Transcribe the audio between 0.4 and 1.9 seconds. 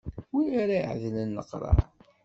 ara iɛedlen leqrar.